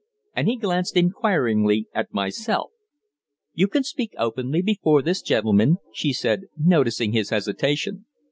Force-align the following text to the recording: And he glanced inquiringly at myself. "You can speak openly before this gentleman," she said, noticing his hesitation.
And 0.35 0.47
he 0.47 0.55
glanced 0.57 0.97
inquiringly 0.97 1.85
at 1.93 2.11
myself. 2.11 2.71
"You 3.53 3.67
can 3.67 3.83
speak 3.83 4.13
openly 4.17 4.63
before 4.63 5.03
this 5.03 5.21
gentleman," 5.21 5.77
she 5.93 6.11
said, 6.11 6.45
noticing 6.57 7.11
his 7.11 7.29
hesitation. 7.29 8.07